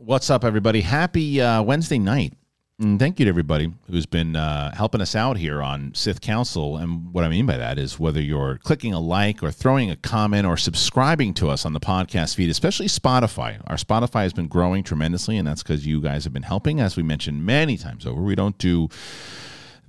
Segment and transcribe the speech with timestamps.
[0.00, 0.82] What's up, everybody?
[0.82, 2.34] Happy uh, Wednesday night.
[2.78, 6.76] And thank you to everybody who's been uh, helping us out here on Sith Council.
[6.76, 9.96] And what I mean by that is whether you're clicking a like or throwing a
[9.96, 13.60] comment or subscribing to us on the podcast feed, especially Spotify.
[13.66, 16.78] Our Spotify has been growing tremendously, and that's because you guys have been helping.
[16.78, 18.88] As we mentioned many times over, we don't do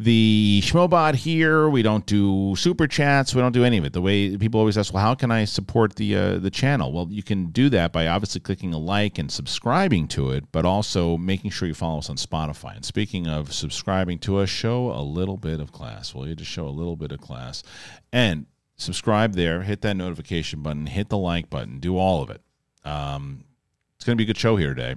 [0.02, 1.70] the Schmobot here.
[1.70, 3.36] We don't do super chats.
[3.36, 3.92] We don't do any of it.
[3.92, 6.94] The way people always ask, well, how can I support the uh, the channel?
[6.94, 10.66] Well, you can do that by obviously clicking a like and subscribing to it, but
[10.66, 12.78] also making sure you follow us on Spotify.
[12.78, 16.16] And speaking of subscribing to us, show a little bit of class.
[16.16, 17.62] Will you just show a little bit of class
[18.14, 18.46] and
[18.78, 19.64] subscribe there?
[19.64, 20.86] Hit that notification button.
[20.86, 21.80] Hit the like button.
[21.80, 22.42] Do all of it.
[22.86, 23.44] Um,
[23.98, 24.96] it's going to be a good show here today.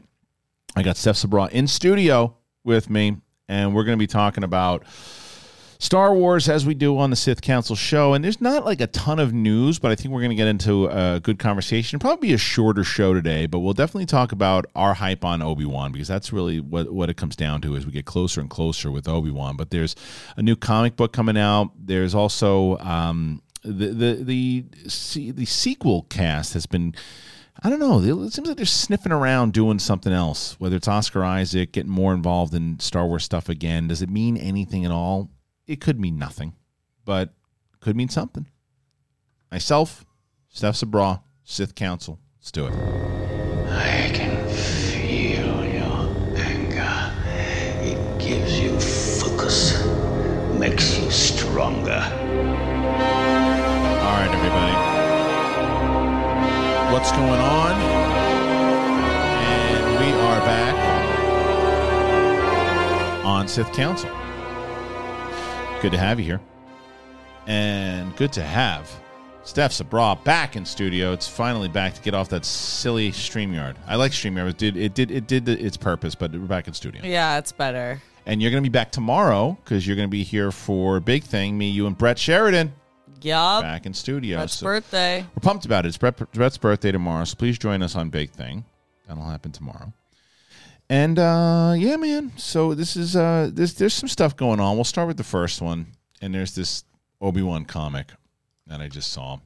[0.76, 3.16] I got Steph Sabraw in studio with me
[3.48, 4.84] and we're going to be talking about
[5.82, 8.14] Star Wars as we do on the Sith Council show.
[8.14, 10.46] And there's not like a ton of news, but I think we're going to get
[10.46, 11.98] into a good conversation.
[11.98, 15.90] Probably a shorter show today, but we'll definitely talk about our hype on Obi Wan
[15.90, 18.92] because that's really what, what it comes down to as we get closer and closer
[18.92, 19.56] with Obi Wan.
[19.56, 19.96] But there's
[20.36, 21.72] a new comic book coming out.
[21.76, 24.64] There's also um, the the the
[25.32, 26.94] the sequel cast has been
[27.60, 27.98] I don't know.
[28.24, 32.14] It seems like they're sniffing around doing something else, whether it's Oscar Isaac getting more
[32.14, 33.88] involved in Star Wars stuff again.
[33.88, 35.30] Does it mean anything at all?
[35.66, 36.54] It could mean nothing,
[37.04, 37.34] but
[37.80, 38.46] could mean something.
[39.50, 40.04] Myself,
[40.48, 42.18] Steph Sabraw, Sith Council.
[42.38, 42.72] Let's do it.
[57.02, 57.72] What's going on.
[59.42, 60.76] And we are back
[63.24, 64.08] on Sith Council.
[65.80, 66.40] Good to have you here.
[67.48, 68.88] And good to have
[69.42, 71.12] Steph Sabraw back in studio.
[71.12, 73.74] It's finally back to get off that silly StreamYard.
[73.88, 74.50] I like StreamYard.
[74.50, 77.02] It did it did it did its purpose, but we're back in studio.
[77.04, 78.00] Yeah, it's better.
[78.26, 81.24] And you're going to be back tomorrow because you're going to be here for Big
[81.24, 81.58] Thing.
[81.58, 82.74] Me, you, and Brett Sheridan.
[83.24, 83.62] Yup.
[83.62, 84.38] Back in studio.
[84.38, 85.26] Brett's So- birthday.
[85.34, 85.88] we're pumped about it.
[85.88, 88.64] It's Brett, Brett's birthday tomorrow, so please join us on Big Thing.
[89.08, 89.92] That'll happen tomorrow.
[90.88, 92.32] And uh, yeah, man.
[92.36, 94.76] So this is uh, there's there's some stuff going on.
[94.76, 95.86] We'll start with the first one,
[96.20, 96.84] and there's this
[97.20, 98.08] Obi Wan comic
[98.66, 99.38] that I just saw.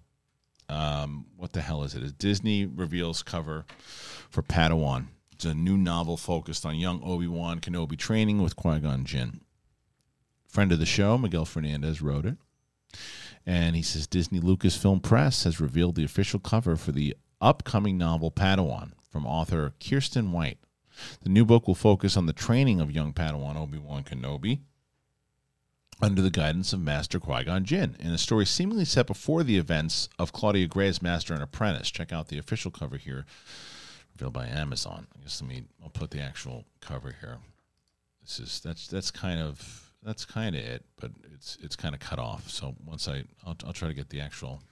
[0.68, 2.02] Um, what the hell is it?
[2.02, 5.06] It's Disney reveals cover for Padawan.
[5.30, 9.40] It's a new novel focused on young Obi Wan Kenobi training with Qui Gon Jinn.
[10.48, 12.36] Friend of the show, Miguel Fernandez wrote it.
[13.46, 18.30] And he says Disney Lucasfilm Press has revealed the official cover for the upcoming novel
[18.32, 20.58] Padawan from author Kiersten White.
[21.22, 24.60] The new book will focus on the training of young Padawan Obi Wan Kenobi
[26.02, 29.56] under the guidance of Master Qui Gon Jinn in a story seemingly set before the
[29.56, 31.90] events of Claudia Gray's Master and Apprentice.
[31.90, 33.24] Check out the official cover here,
[34.14, 35.06] revealed by Amazon.
[35.16, 35.64] I guess let me.
[35.82, 37.38] I'll put the actual cover here.
[38.22, 42.00] This is that's that's kind of that's kind of it, but it's it's kind of
[42.00, 42.48] cut off.
[42.48, 44.62] So once I I'll, I'll try to get the actual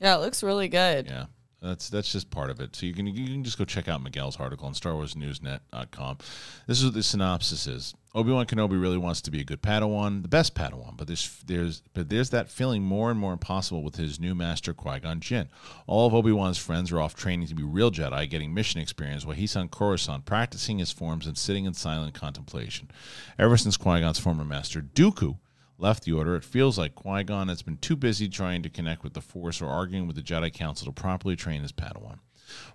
[0.00, 1.06] Yeah, it looks really good.
[1.06, 1.26] yeah.
[1.64, 2.76] That's that's just part of it.
[2.76, 6.18] So you can you can just go check out Miguel's article on StarWarsNewsNet.com.
[6.66, 7.94] This is what the synopsis is.
[8.14, 11.42] Obi Wan Kenobi really wants to be a good Padawan, the best Padawan, but there's
[11.46, 15.20] there's but there's that feeling more and more impossible with his new master Qui Gon
[15.20, 15.48] Jinn.
[15.86, 19.24] All of Obi Wan's friends are off training to be real Jedi, getting mission experience,
[19.24, 22.90] while he's on Coruscant practicing his forms and sitting in silent contemplation.
[23.38, 25.38] Ever since Qui Gon's former master Dooku
[25.78, 29.02] left the Order, it feels like Qui Gon has been too busy trying to connect
[29.02, 32.18] with the Force or arguing with the Jedi Council to properly train his Padawan.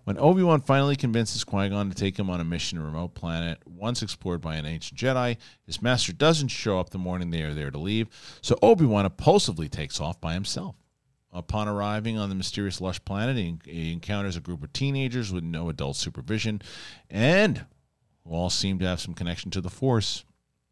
[0.04, 2.88] When Obi Wan finally convinces Qui Gon to take him on a mission to a
[2.88, 7.30] remote planet once explored by an ancient Jedi, his master doesn't show up the morning
[7.30, 8.08] they are there to leave,
[8.42, 10.76] so Obi Wan impulsively takes off by himself.
[11.31, 15.44] Upon arriving on the mysterious lush planet, he, he encounters a group of teenagers with
[15.44, 16.62] no adult supervision
[17.10, 17.66] and
[18.24, 20.26] who all seem to have some connection to the Force.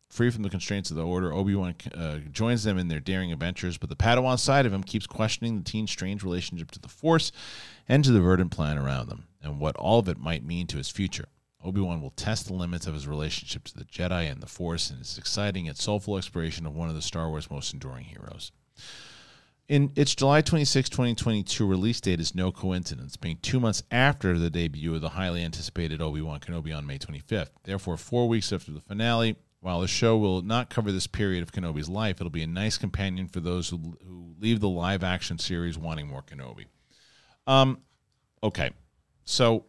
[0.09, 3.31] Free from the constraints of the Order, Obi Wan uh, joins them in their daring
[3.31, 6.87] adventures, but the Padawan side of him keeps questioning the teen's strange relationship to the
[6.87, 7.31] Force
[7.87, 10.77] and to the verdant plan around them, and what all of it might mean to
[10.77, 11.25] his future.
[11.63, 14.89] Obi Wan will test the limits of his relationship to the Jedi and the Force
[14.89, 18.51] in his exciting yet soulful exploration of one of the Star Wars most enduring heroes.
[19.67, 24.49] In its July 26, 2022 release date is no coincidence, being two months after the
[24.49, 27.49] debut of the highly anticipated Obi Wan Kenobi on May 25th.
[27.63, 31.51] Therefore, four weeks after the finale, while the show will not cover this period of
[31.51, 35.39] Kenobi's life, it'll be a nice companion for those who, who leave the live action
[35.39, 36.65] series wanting more Kenobi.
[37.47, 37.79] Um,
[38.43, 38.71] okay,
[39.25, 39.65] so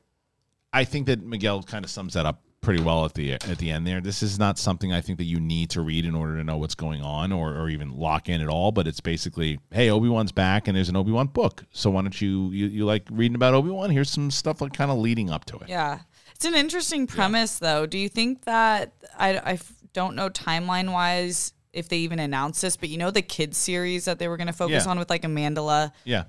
[0.73, 3.71] I think that Miguel kind of sums that up pretty well at the at the
[3.71, 4.01] end there.
[4.01, 6.59] This is not something I think that you need to read in order to know
[6.59, 8.73] what's going on or, or even lock in at all.
[8.73, 11.65] But it's basically, hey, Obi Wan's back, and there's an Obi Wan book.
[11.71, 13.91] So why don't you, you you like reading about Obi Wan?
[13.91, 15.69] Here's some stuff like kind of leading up to it.
[15.69, 16.01] Yeah.
[16.35, 17.85] It's an interesting premise, though.
[17.87, 19.59] Do you think that I, I
[19.99, 24.05] don't know timeline wise if they even announced this, but you know the kids series
[24.07, 24.91] that they were going to focus Yeah.
[24.91, 25.93] on with like Amandla.
[26.05, 26.25] Yeah.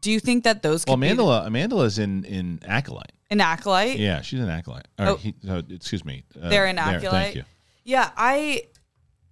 [0.00, 3.12] Do you think that those could Well, be Amandla Amandla's in in Acolyte.
[3.30, 3.98] an acolyte?
[3.98, 4.88] Yeah, she's an Acolyte.
[4.98, 5.16] Or Oh.
[5.16, 6.24] he, uh, excuse me.
[6.42, 7.12] Uh, They're an there, acolyte.
[7.22, 7.44] Thank you.
[7.84, 8.62] Yeah, I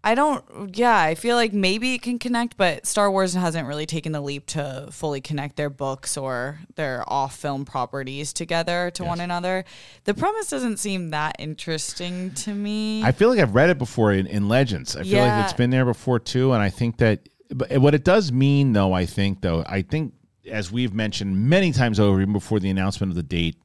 [0.04, 3.87] I don't yeah, I feel like maybe it can connect, but Star Wars hasn't really
[3.87, 9.04] taken the leap to fully connect their books or their off film properties together to
[9.04, 9.64] one another.
[10.04, 13.04] The premise doesn't seem that interesting to me.
[13.04, 14.96] I feel like I've read it before in, in Legends.
[14.96, 17.28] I feel like it's been there before too, and I think that.
[17.54, 20.14] But what it does mean, though, I think though, I think
[20.50, 23.56] as we've mentioned many times over, even before the announcement of the date,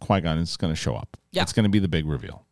[0.00, 1.16] Qui Gon is going to show up.
[1.32, 1.42] Yeah.
[1.42, 2.46] It's going to be the big reveal.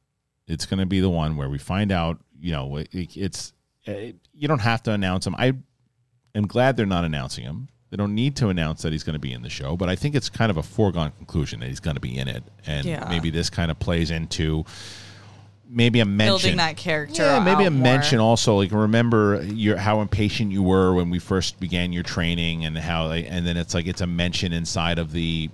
[0.47, 2.19] It's going to be the one where we find out.
[2.41, 3.53] You know, it, it's
[3.85, 5.35] it, you don't have to announce him.
[5.37, 5.55] I
[6.35, 7.69] am glad they're not announcing him.
[7.91, 9.95] They don't need to announce that he's going to be in the show, but I
[9.97, 12.85] think it's kind of a foregone conclusion that he's going to be in it, and
[12.85, 13.07] Yeah.
[13.09, 14.65] maybe this kind of plays into
[15.69, 17.23] maybe a mention Building that character.
[17.23, 17.83] yeah, maybe a more.
[17.83, 18.57] mention also.
[18.57, 23.11] Like remember your how impatient you were when we first began your training, and how
[23.11, 25.49] and then it's like it's a mention inside of the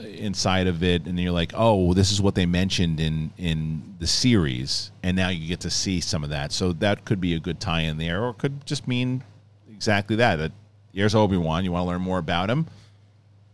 [0.00, 4.06] inside of it, and you're like, oh, this is what they mentioned in in the
[4.06, 6.52] series, and now you get to see some of that.
[6.52, 9.22] So that could be a good tie-in there, or it could just mean
[9.70, 10.36] exactly that.
[10.36, 10.52] That
[10.92, 11.64] here's Obi Wan.
[11.64, 12.66] You want to learn more about him,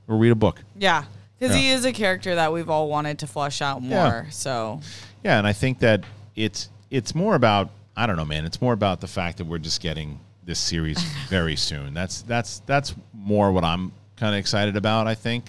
[0.09, 0.61] or read a book.
[0.77, 1.05] Yeah.
[1.39, 4.23] Because he is a character that we've all wanted to flesh out more.
[4.25, 4.31] Yeah.
[4.31, 4.81] So
[5.23, 6.05] Yeah, and I think that
[6.37, 8.45] it's it's more about I don't know, man.
[8.45, 11.95] It's more about the fact that we're just getting this series very soon.
[11.95, 15.07] That's that's that's more what I'm kind of excited about.
[15.07, 15.45] I think.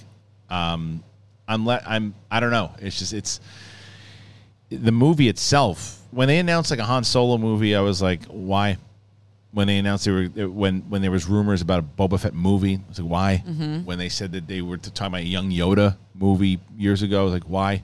[0.50, 1.04] Um,
[1.48, 2.72] I'm let I'm I don't know.
[2.80, 3.40] It's just it's
[4.70, 6.02] the movie itself.
[6.12, 8.78] When they announced like a Han Solo movie, I was like, why?
[9.52, 12.76] When they announced they were when when there was rumors about a Boba Fett movie,
[12.76, 13.38] I was like, why?
[13.86, 17.24] When they said that they were talking about a young Yoda movie years ago, I
[17.24, 17.84] was like, why?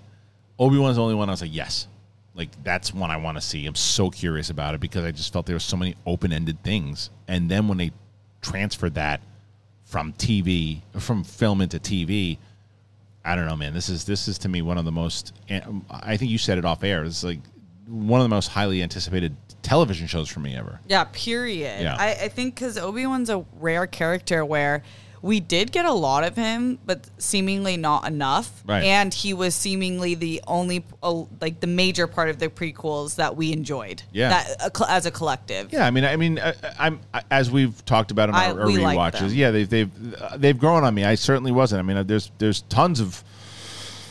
[0.60, 1.88] Obi Wan's the only one I was like, yes.
[2.34, 3.66] Like that's one I want to see.
[3.66, 6.64] I'm so curious about it because I just felt there were so many open ended
[6.64, 7.10] things.
[7.28, 7.92] And then when they
[8.42, 9.22] transferred that
[9.84, 12.38] from TV from film into TV,
[13.24, 13.74] I don't know, man.
[13.74, 15.34] This is this is to me one of the most.
[15.90, 17.04] I think you said it off air.
[17.04, 17.40] It's like
[17.88, 20.80] one of the most highly anticipated television shows for me ever.
[20.88, 21.82] Yeah, period.
[21.82, 21.96] Yeah.
[21.98, 24.84] I, I think because Obi Wan's a rare character where
[25.22, 28.64] we did get a lot of him, but seemingly not enough.
[28.66, 28.84] Right.
[28.84, 33.36] And he was seemingly the only, uh, like, the major part of the prequels that
[33.36, 34.02] we enjoyed.
[34.12, 34.30] Yeah.
[34.30, 35.72] That, uh, as a collective.
[35.72, 38.66] Yeah, I mean, I mean, I, I'm as we've talked about in I- our, our
[38.66, 39.36] we like rewatches.
[39.36, 41.04] Yeah, they've they've uh, they've grown on me.
[41.04, 41.80] I certainly wasn't.
[41.80, 43.24] I mean, uh, there's there's tons of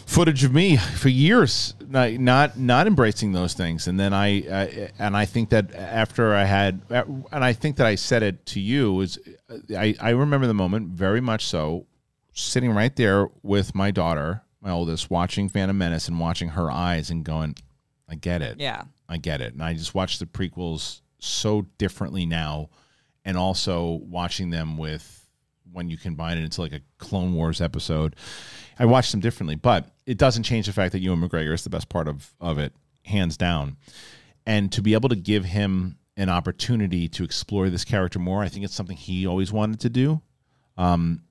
[0.07, 4.89] footage of me for years not not, not embracing those things, and then I uh,
[4.99, 8.61] and I think that after I had and I think that I said it to
[8.61, 9.19] you is
[9.77, 11.87] I I remember the moment very much so,
[12.33, 17.11] sitting right there with my daughter, my oldest, watching Phantom Menace and watching her eyes
[17.11, 17.57] and going,
[18.09, 18.61] I get it.
[18.61, 18.83] Yeah.
[19.09, 19.53] I get it.
[19.53, 22.71] And I just watch the prequels so differently now
[23.25, 25.29] and also watching them with
[25.73, 28.17] when you combine it into like a Clone Wars episode.
[28.81, 31.71] I watch them differently, but it doesn't change the fact that Ewan McGregor is the
[31.71, 32.73] best part of, of it,
[33.05, 33.77] hands down.
[34.47, 38.49] And to be able to give him an opportunity to explore this character more, I
[38.49, 40.23] think it's something he always wanted to do.
[40.79, 41.25] Um,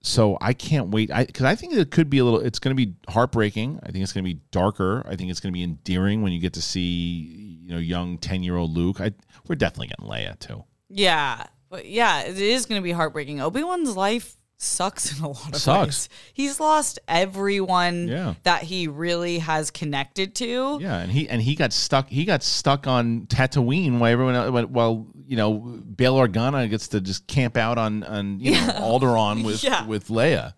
[0.00, 1.10] so I can't wait.
[1.12, 2.40] I because I think it could be a little.
[2.40, 3.80] It's going to be heartbreaking.
[3.82, 5.04] I think it's going to be darker.
[5.06, 8.16] I think it's going to be endearing when you get to see you know young
[8.16, 8.98] ten year old Luke.
[9.00, 9.12] I
[9.46, 10.64] we're definitely getting Leia too.
[10.88, 11.44] Yeah.
[11.68, 13.42] But yeah, it is going to be heartbreaking.
[13.42, 15.86] Obi Wan's life sucks in a lot of Sucks.
[15.86, 16.08] ways.
[16.34, 18.34] He's lost everyone Yeah.
[18.42, 20.78] that he really has connected to.
[20.80, 22.08] Yeah, and he and he got stuck.
[22.08, 27.00] He got stuck on Tatooine while everyone else, while you know Bail Organa gets to
[27.00, 29.86] just camp out on on you know Alderaan with Yeah.
[29.86, 30.54] with Leia.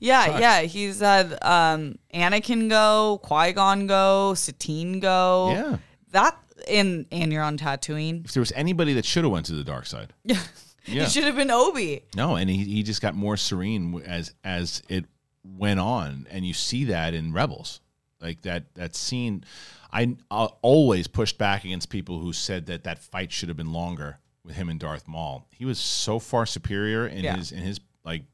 [0.00, 0.60] Yeah, yeah.
[0.62, 5.50] He's had um, Anakin go, Qui Gon go, Satine go.
[5.52, 5.76] Yeah.
[6.12, 6.36] That
[6.68, 8.24] and and you're on Tatooine.
[8.24, 10.40] If there was anybody that should have went to the dark side, Yeah.
[10.86, 11.04] Yeah.
[11.04, 12.02] He should have been Obi.
[12.14, 15.06] No, and he, he just got more serene as as it
[15.42, 17.80] went on, and you see that in Rebels,
[18.20, 19.44] like that that scene.
[19.92, 23.72] I uh, always pushed back against people who said that that fight should have been
[23.72, 25.46] longer with him and Darth Maul.
[25.52, 27.36] He was so far superior in Yeah.
[27.36, 28.24] his in his like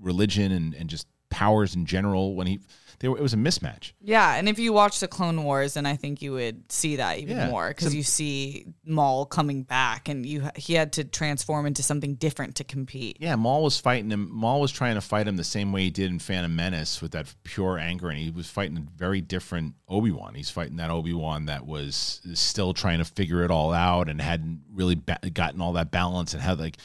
[0.00, 2.60] religion and and just powers in general when he
[3.00, 3.92] they were, it was a mismatch.
[4.00, 7.18] Yeah, and if you watch the Clone Wars, then I think you would see that
[7.18, 7.48] even Yeah.
[7.50, 12.14] more because you see Maul coming back, and you he had to transform into something
[12.16, 13.16] different to compete.
[13.18, 14.28] Yeah, Maul was fighting him.
[14.30, 17.12] Maul was trying to fight him the same way he did in Phantom Menace with
[17.12, 20.34] that pure anger, and he was fighting a very different Obi Wan.
[20.34, 24.20] He's fighting that Obi Wan that was still trying to figure it all out and
[24.20, 26.76] hadn't really ba- gotten all that balance and had like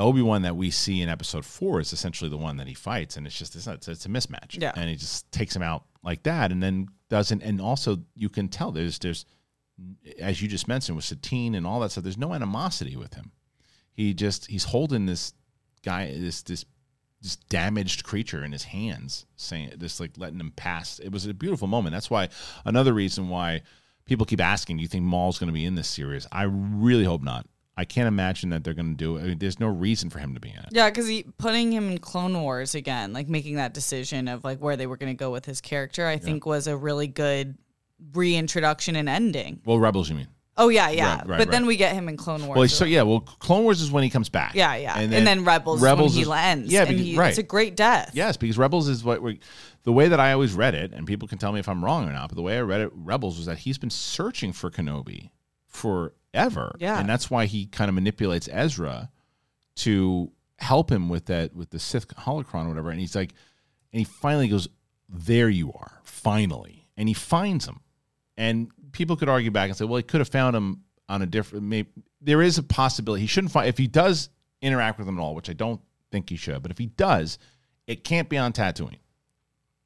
[0.00, 2.74] the Obi Wan that we see in Episode Four is essentially the one that he
[2.74, 4.60] fights, and it's just it's, not, it's, it's a mismatch.
[4.60, 4.72] Yeah.
[4.74, 7.42] and he just takes him out like that, and then doesn't.
[7.42, 9.26] And also, you can tell there's there's
[10.20, 12.04] as you just mentioned with Satine and all that stuff.
[12.04, 13.32] There's no animosity with him
[14.00, 15.34] he just he's holding this
[15.84, 16.64] guy this this
[17.20, 21.34] this damaged creature in his hands saying just like letting him pass it was a
[21.34, 22.28] beautiful moment that's why
[22.64, 23.60] another reason why
[24.06, 27.04] people keep asking do you think maul's going to be in this series i really
[27.04, 27.46] hope not
[27.80, 30.18] i can't imagine that they're going to do it I mean, there's no reason for
[30.18, 33.28] him to be in it Yeah, because he putting him in Clone Wars again, like
[33.28, 36.18] making that decision of like where they were going to go with his character, I
[36.18, 37.56] think was a really good
[38.14, 39.60] reintroduction and ending.
[39.64, 41.18] well rebels you mean Oh yeah, yeah.
[41.20, 42.58] Right, right, but then we get him in Clone Wars.
[42.58, 44.98] well so yeah well clone wars is when he comes back yeah, yeah.
[44.98, 46.72] And then, Rebels, rebels when he is- ends.
[46.72, 48.10] yeah and because, he, right it's a great death.
[48.12, 49.40] Yes, because Rebels is what we
[49.84, 52.06] the way that I always read it, and people can tell me if I'm wrong
[52.06, 54.70] or not, but the way I read it, Rebels was that he's been searching for
[54.70, 55.30] Kenobi
[55.70, 56.76] forever.
[56.78, 57.00] Yeah.
[57.00, 59.10] And that's why he kind of manipulates Ezra
[59.76, 62.90] to help him with that with the Sith holocron or whatever.
[62.90, 63.32] And he's like
[63.92, 64.68] and he finally goes,
[65.08, 66.86] There you are, finally.
[66.96, 67.80] And he finds him.
[68.36, 71.26] And people could argue back and say, well, he could have found him on a
[71.26, 71.64] different.
[71.64, 74.28] Maybe there is a possibility he shouldn't find if he does
[74.62, 76.62] interact with him at all, which I don't think he should.
[76.62, 77.38] But if he does,
[77.86, 78.98] it can't be on Tatooine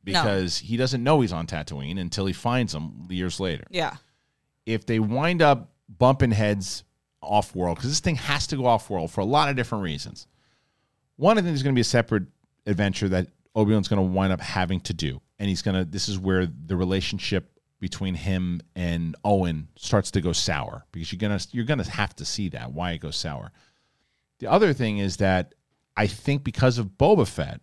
[0.03, 3.65] because he doesn't know he's on Tatooine until he finds him years later.
[3.71, 3.97] Yeah.
[4.67, 6.85] If they wind up bumping heads
[7.23, 9.85] off world, because this thing has to go off world for a lot of different
[9.85, 10.27] reasons.
[11.17, 12.25] One, I think there's going to be a separate
[12.67, 15.85] adventure that Obi Wan's going to wind up having to do, and he's going to.
[15.85, 21.19] This is where the relationship between him and Owen starts to go sour because you're
[21.19, 23.53] gonna you're gonna have to see that why it goes sour.
[24.39, 25.55] The other thing is that
[25.95, 27.61] I think because of Boba Fett,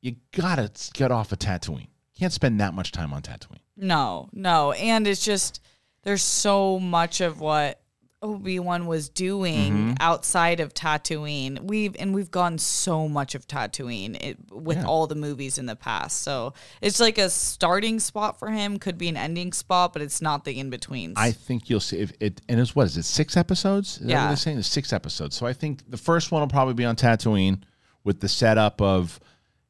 [0.00, 1.88] you gotta get off of Tatooine.
[2.18, 3.60] Can't spend that much time on Tatooine.
[3.76, 4.72] No, no.
[4.72, 5.60] And it's just
[6.06, 7.80] there's so much of what
[8.22, 9.92] Obi-Wan was doing Mm-hmm.
[10.00, 11.60] outside of Tatooine.
[11.60, 14.86] We've and we've gone so much of Tatooine it, with Yeah.
[14.86, 16.22] all the movies in the past.
[16.22, 20.22] So it's like a starting spot for him, could be an ending spot, but it's
[20.22, 21.14] not the in-betweens.
[21.16, 23.98] I think you'll see if it and it's what is it six episodes?
[24.00, 24.28] Is Yeah.
[24.28, 24.58] they're saying?
[24.58, 25.36] It's six episodes.
[25.36, 27.62] So I think the first one will probably be on Tatooine
[28.02, 29.20] with the setup of,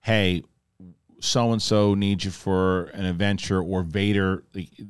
[0.01, 0.43] hey,
[1.27, 4.45] so and so needs you for an adventure, or Vader.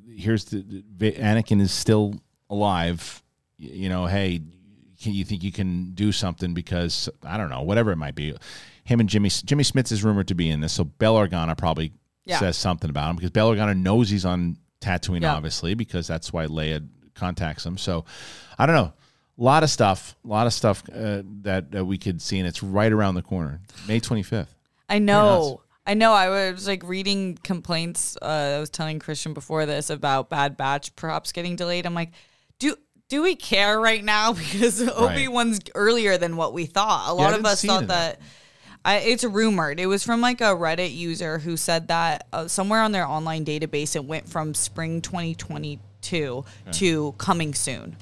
[0.08, 2.14] Here's the, the Anakin is still
[2.50, 3.22] alive.
[3.58, 4.40] You know, hey,
[5.02, 8.34] can you think you can do something because I don't know, whatever it might be.
[8.84, 11.92] Him and Jimmy Jimmy Smits is rumored to be in this, so Bail Organa probably
[12.24, 12.38] Yeah.
[12.38, 15.34] says something about him because Bail Organa knows he's on Tatooine, Yeah.
[15.34, 17.78] obviously, because that's why Leia contacts him.
[17.78, 18.04] So
[18.58, 18.92] I don't know.
[19.38, 22.46] A lot of stuff, a lot of stuff uh, that, that we could see, and
[22.48, 24.46] it's right around the corner, May 25th.
[24.88, 25.60] I know.
[25.86, 26.12] I know.
[26.12, 28.16] I was like reading complaints.
[28.20, 31.86] Uh, I was telling Kristian before this about Bad Batch perhaps getting delayed.
[31.86, 32.10] I'm like,
[32.58, 32.76] do
[33.08, 34.32] do we care right now?
[34.52, 37.08] Because Obi Wan's earlier than what we thought.
[37.08, 37.88] A lot I of didn't us see thought it.
[37.88, 38.20] that.
[38.84, 39.80] I, it's rumored.
[39.80, 43.44] It was from like a Reddit user who said that uh, somewhere on their online
[43.44, 47.96] database it went from spring 2022 to coming soon.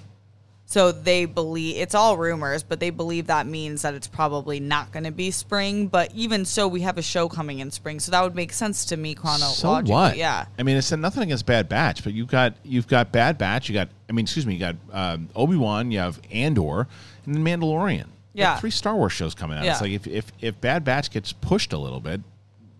[0.74, 4.90] So they believe it's all rumors, but they believe that means that it's probably not
[4.90, 5.86] going to be spring.
[5.86, 8.84] But even so, we have a show coming in spring, so that would make sense
[8.86, 9.54] to me chronologically.
[9.54, 9.94] So chronologically.
[9.94, 10.16] what?
[10.16, 13.68] Yeah, I mean, it's nothing against Bad Batch, but you've got you've got Bad Batch.
[13.68, 15.92] You got, I mean, excuse me, you got um, Obi Wan.
[15.92, 16.88] You have Andor
[17.24, 18.08] and then Mandalorian.
[18.32, 18.56] You have Yeah.
[18.56, 19.64] three Star Wars shows coming out.
[19.64, 19.74] Yeah.
[19.74, 22.20] It's like if, if if Bad Batch gets pushed a little bit,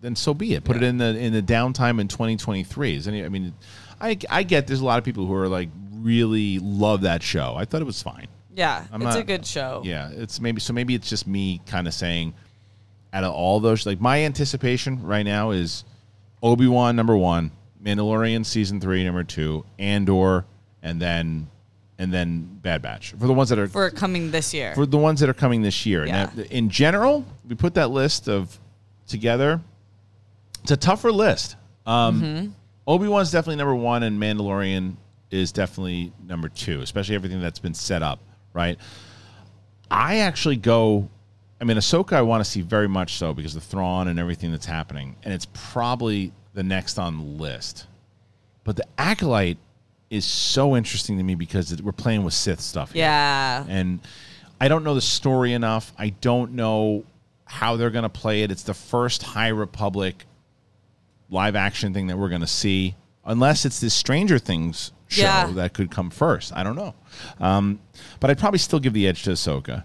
[0.01, 0.65] then so be it.
[0.65, 2.97] Put it in the in the downtime in 2023.
[2.97, 3.23] Is any?
[3.23, 3.53] I mean,
[4.01, 5.69] I I get there's a lot of people who are like
[6.05, 7.55] really love that show.
[7.57, 8.27] I thought it was fine.
[8.55, 9.81] yeah, I'm it's a good show.
[9.83, 10.71] Yeah, it's maybe so.
[10.73, 12.33] Maybe it's just me kind of saying,
[13.11, 15.83] out of all those, like my anticipation right now is
[16.43, 17.51] Obi Wan number one,
[17.83, 20.45] Mandalorian season three number two, Andor,
[20.83, 21.49] and then
[21.97, 24.75] and then Bad Batch for the ones that are for coming this year.
[24.75, 26.05] for the ones that are coming this year.
[26.05, 26.29] Yeah.
[26.35, 28.59] Now, in general, we put that list of
[29.07, 29.59] together.
[30.61, 31.55] It's a tougher list.
[31.85, 32.47] Um, Mm-hmm.
[32.87, 34.95] Obi Wan's definitely number one, and Mandalorian
[35.31, 38.19] is definitely number two, especially everything that's been set up.
[38.53, 38.77] Right.
[39.89, 41.09] I actually go.
[41.59, 44.51] I mean, Ahsoka, I want to see very much so because the Thrawn and everything
[44.51, 47.87] that's happening, and it's probably the next on the list.
[48.63, 49.57] But the Acolyte
[50.09, 52.91] is so interesting to me because it, we're playing with Sith stuff.
[52.91, 53.99] here yeah, and
[54.59, 55.93] I don't know the story enough.
[55.97, 57.05] I don't know
[57.45, 58.51] how they're going to play it.
[58.51, 60.25] It's the first High Republic
[61.29, 65.47] live action thing that we're going to see, unless it's this Stranger Things show Yeah.
[65.55, 66.51] that could come first.
[66.55, 66.93] I don't know.
[67.39, 67.79] Um,
[68.19, 69.83] but I'd probably still give the edge to Ahsoka.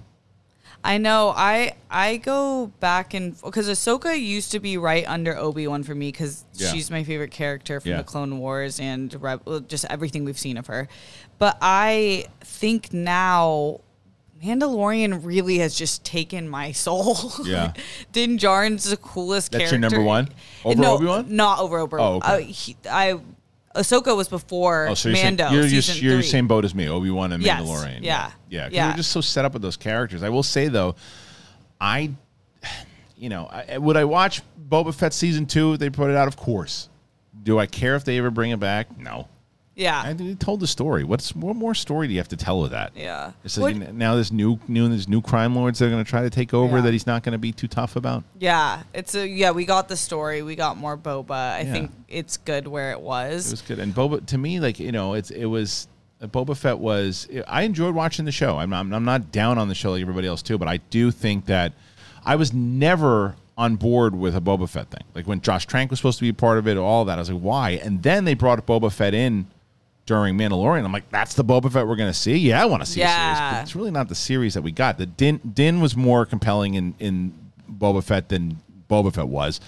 [0.83, 1.35] I know.
[1.37, 5.95] I I go back and because Ahsoka used to be right under Obi Wan for
[5.95, 6.73] me because Yeah.
[6.73, 7.97] she's my favorite character from Yeah.
[7.99, 9.15] the Clone Wars and
[9.69, 10.89] just everything we've seen of her.
[11.39, 13.81] But I think now.
[14.43, 17.19] Mandalorian really has just taken my soul.
[17.45, 17.75] Yeah.
[18.13, 19.97] Din Djarin's the coolest That's your character.
[19.97, 20.29] number one?
[20.65, 21.27] Over no, Obi-Wan?
[21.37, 22.01] Not over Obi Wan.
[22.01, 22.45] Oh, okay.
[22.45, 23.21] uh, he, I
[23.75, 25.45] Ahsoka was before Oh, so you're Mando.
[25.45, 27.63] saying, you're, just, you're the same boat as me, Obi Wan and Yes.
[27.63, 28.01] Mandalorian.
[28.03, 28.33] Yeah.
[28.49, 28.69] yeah.
[28.73, 28.91] Yeah.
[28.91, 30.23] We're just so set up with those characters.
[30.23, 30.97] I will say though,
[31.81, 32.11] I,
[33.17, 35.77] you know, I, would I watch Boba Fett season two?
[35.77, 36.89] They put it out, of course.
[37.43, 38.99] Do I care if they ever bring it back?
[38.99, 39.29] No.
[39.77, 40.03] Yeah.
[40.05, 41.05] I they told the story.
[41.05, 42.93] What's what more story do you have to tell with that?
[42.95, 43.33] Yeah.
[43.45, 46.09] It's like, What- now this new new there's new crime lords that are going to
[46.11, 46.83] try to take over Yeah.
[46.83, 48.25] that he's not going to be too tough about.
[48.39, 49.53] Yeah, it's a yeah.
[49.53, 50.43] We got the story.
[50.43, 51.31] We got more boba.
[51.31, 51.73] I Yeah.
[51.73, 53.47] think it's good where it was.
[53.47, 53.79] It was good.
[53.79, 55.89] And Boba to me, like you know, it's it was
[56.21, 57.27] uh, Boba Fett was.
[57.49, 58.59] I enjoyed watching the show.
[58.59, 61.11] I'm not, I'm not down on the show like everybody else too, but I do
[61.11, 61.73] think that
[62.25, 65.05] I was never on board with a Boba Fett thing.
[65.15, 67.17] Like when Josh Trank was supposed to be a part of it, all that.
[67.19, 67.71] I was like, why?
[67.83, 69.47] And then they brought Boba Fett in
[70.11, 70.85] during Mandalorian.
[70.85, 72.37] I'm like, that's the Boba Fett we're going to see.
[72.37, 73.53] Yeah, I want to see a series, Yeah.
[73.55, 74.99] but it's really not the series that we got.
[74.99, 77.33] The Din Din was more compelling in in
[77.71, 79.61] Boba Fett than Boba Fett was.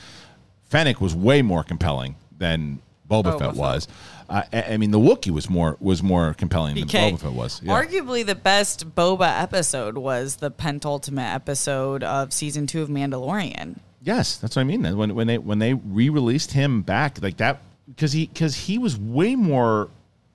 [0.64, 3.56] Fennec was way more compelling than Boba, Boba Fett Fett.
[3.56, 3.88] was.
[4.28, 7.60] Uh, I I mean, the Wookiee was more was more compelling than Boba Fett was.
[7.62, 7.80] Yeah.
[7.80, 13.76] Arguably, the best boba episode was the pentultimate episode of season two of Mandalorian.
[14.02, 14.82] yes, that's what I mean.
[14.96, 18.78] When when they when they re released him back like that because he because he
[18.78, 19.88] was way more.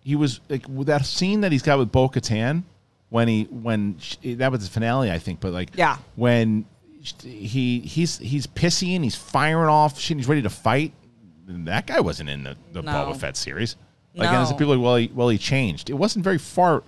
[0.07, 2.63] He was like that scene that he's got with Bo Katan
[3.09, 5.97] when he when sh that was the finale I think, but like Yeah.
[6.15, 6.65] when
[7.23, 10.11] he he's he's pissy and he's firing off shit.
[10.11, 10.93] and He's ready to fight.
[11.47, 12.91] That guy wasn't in the, the No.
[12.91, 13.75] Boba Fett series.
[14.15, 14.41] Like, and No.
[14.43, 15.89] as people like, well, he, well, he changed.
[15.89, 16.83] It wasn't very far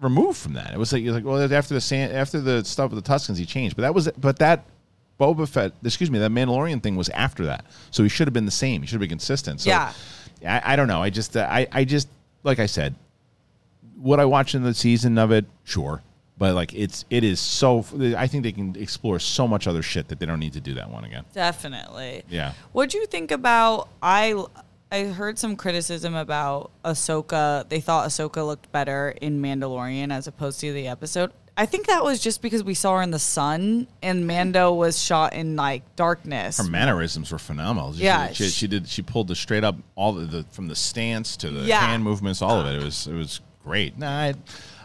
[0.00, 0.72] removed from that.
[0.72, 3.10] It was like, it was like, well, after the sand, after the stuff with the
[3.12, 3.74] Tuskens, he changed.
[3.76, 4.64] But that was, but that
[5.18, 7.64] Boba Fett, excuse me, that Mandalorian thing was after that.
[7.90, 8.82] So he should have been the same.
[8.82, 9.60] He should have been consistent.
[9.62, 9.92] So, Yeah.
[10.46, 11.02] I, I don't know.
[11.02, 12.08] I just, uh, I, I just,
[12.44, 12.94] like I said,
[13.96, 15.46] would I watch in the season of it?
[15.64, 16.02] Sure.
[16.36, 17.84] But like it's it is so
[18.16, 20.74] I think they can explore so much other shit that they don't need to do
[20.74, 21.24] that one again.
[21.32, 22.24] Definitely.
[22.28, 22.52] Yeah.
[22.72, 23.88] What do you think about?
[24.02, 24.44] I
[24.90, 27.68] I heard some criticism about Ahsoka.
[27.68, 31.32] They thought Ahsoka looked better in Mandalorian as opposed to the episode.
[31.56, 35.00] I think that was just because we saw her in the sun, and Mando was
[35.00, 36.58] shot in like darkness.
[36.58, 37.92] Her mannerisms were phenomenal.
[37.92, 38.88] She- Yeah, she, she, did.
[38.88, 41.80] She pulled the straight up all the, the from the stance to the Yeah.
[41.80, 42.74] hand movements, all of it.
[42.80, 43.96] It was it was great.
[43.96, 44.34] Nah, I,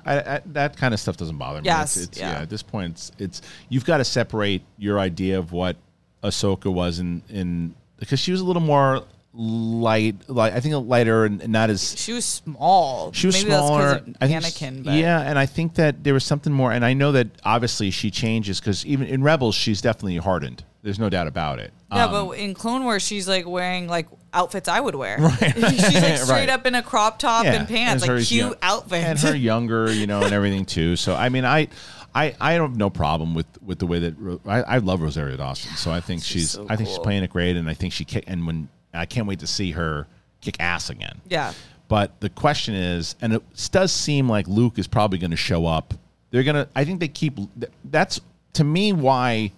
[0.06, 1.66] I, I, that kind of stuff doesn't bother me.
[1.66, 2.42] Yes, it's, it's, yeah.
[2.42, 5.76] At this point, it's, it's you've got to separate your idea of what
[6.24, 9.04] Ahsoka was in in because she was a little more
[9.44, 13.12] light, like I think a lighter and not as She was small.
[13.14, 13.82] She was Maybe smaller.
[13.94, 14.84] That's 'cause of I think Anakin.
[14.84, 16.72] But yeah, and I think that there was something more.
[16.74, 20.64] And I know that obviously she changes because even in Rebels, she's definitely hardened.
[20.84, 21.74] There's no doubt about it.
[21.92, 25.18] Yeah, Um, but in Clone Wars, she's like wearing like outfits I would wear.
[25.40, 26.50] she's like straight Right.
[26.50, 29.06] up in a crop top and pants, and like cute young- outfits.
[29.06, 30.96] and her younger, you know, and everything too.
[30.98, 31.70] So I mean, I,
[32.14, 35.38] I, I don't have no problem with with the way that I, I love Rosario
[35.38, 35.76] Dawson.
[35.78, 38.06] So I think she's, so I think she's playing it great, and I think she.
[38.28, 40.08] And when I can't wait to see her
[40.42, 41.22] kick ass again.
[41.28, 41.54] yeah,
[41.88, 45.66] But the question is, and it does seem like Luke is probably going to show
[45.66, 45.94] up.
[46.32, 47.38] They're going to, I think they keep,
[47.84, 48.22] that's
[48.54, 49.52] to me why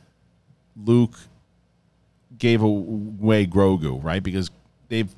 [0.81, 1.15] Luke
[2.37, 4.23] gave away Grogu, right?
[4.23, 4.49] Because
[4.89, 5.09] they've,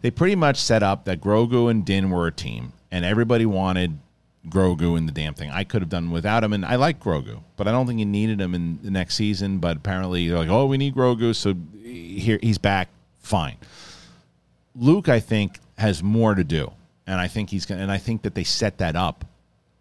[0.00, 3.98] they pretty much set up that Grogu and Din were a team, and everybody wanted
[4.48, 5.50] Grogu in the damn thing.
[5.50, 8.06] I could have done without him, and I like Grogu, but I don't think you
[8.06, 9.58] needed him in the next season.
[9.58, 12.88] But apparently, they're like, oh, we need Grogu, so here he's back.
[13.28, 13.56] Fine.
[14.74, 16.72] Luke, I think, has more to do,
[17.06, 17.78] and I think he's going.
[17.78, 19.24] to And I think that they set that up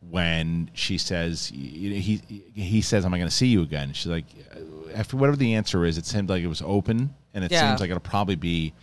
[0.10, 2.22] when she says he
[2.54, 5.54] he says, "Am I going to see you again?" She's like, uh, after whatever the
[5.54, 7.68] answer is, it seemed like it was open, and it Yeah.
[7.70, 8.74] seems like it'll probably be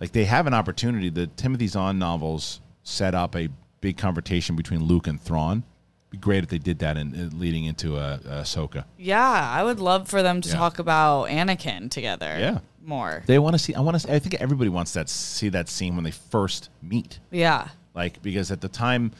[0.00, 1.08] like they have an opportunity.
[1.10, 3.48] The Timothy Zahn novels set up a
[3.80, 5.62] big confrontation between Luke and Thrawn.
[6.10, 8.84] Be great if they did that in, in leading into a, a Ahsoka.
[8.98, 9.50] yeah.
[9.52, 10.56] I would love for them to Yeah.
[10.56, 12.36] talk about Anakin together.
[12.38, 12.58] Yeah.
[12.90, 13.22] More.
[13.24, 13.74] They want to see.
[13.74, 14.12] I want to.
[14.12, 17.18] I think everybody wants that see that scene when they first meet.
[17.30, 19.12] Yeah, like because at the time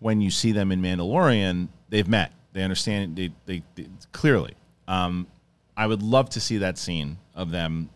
[0.00, 2.32] when you see them in Mandalorian, they've met.
[2.54, 3.16] They understand.
[3.16, 4.54] They they, they clearly.
[4.88, 5.26] Um,
[5.76, 7.90] I would love to see that scene of them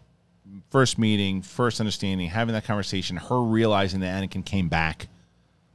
[0.71, 5.09] first meeting, first understanding, having that conversation, her realizing that Anakin came back,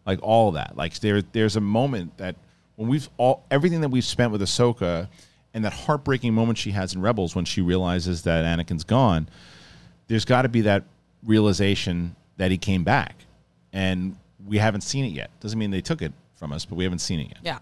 [0.05, 0.77] like all of that.
[0.77, 2.35] Like there, there's a moment that
[2.75, 5.07] when we've all everything that we've spent with Ahsoka,
[5.55, 9.29] and that heartbreaking moment she has in Rebels when she realizes that Anakin's gone,
[10.07, 10.83] there's got to be that
[11.23, 13.15] realization that he came back,
[13.71, 15.31] and we haven't seen it yet.
[15.39, 17.39] Doesn't mean they took it from us, but we haven't seen it yet.
[17.41, 17.59] Yeah.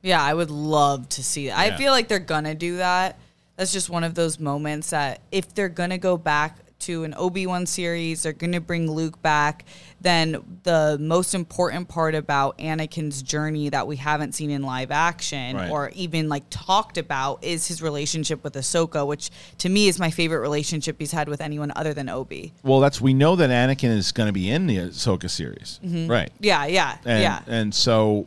[0.00, 1.66] Yeah, I would love to see that.
[1.66, 1.74] Yeah.
[1.74, 3.18] I feel like they're gonna do that.
[3.56, 7.66] That's just one of those moments that if they're gonna go back to an Obi-Wan
[7.66, 9.64] series, they're gonna bring Luke back,
[10.00, 15.56] then the most important part about Anakin's journey that we haven't seen in live action
[15.56, 15.70] Right.
[15.70, 20.10] or even like talked about is his relationship with Ahsoka, which to me is my
[20.10, 22.52] favorite relationship he's had with anyone other than Obi.
[22.62, 26.10] Well, that's we know that Anakin is going to be in the Ahsoka series, mm-hmm.
[26.10, 26.30] right?
[26.40, 27.40] Yeah, yeah, And, yeah.
[27.46, 28.26] and so